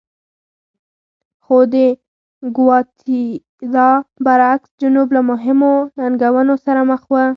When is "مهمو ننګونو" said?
5.31-6.55